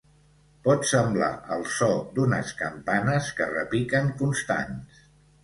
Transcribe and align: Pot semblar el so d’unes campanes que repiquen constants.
Pot 0.67 0.87
semblar 0.91 1.29
el 1.55 1.65
so 1.73 1.89
d’unes 2.15 2.55
campanes 2.63 3.29
que 3.41 3.49
repiquen 3.53 4.11
constants. 4.25 5.07